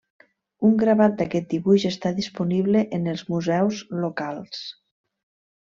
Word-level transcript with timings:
Un 0.67 0.71
gravat 0.83 1.19
d'aquest 1.19 1.45
dibuix 1.51 1.85
està 1.91 2.13
disponible 2.21 2.83
en 3.01 3.07
els 3.15 3.25
museus 3.35 3.85
locals. 4.07 4.65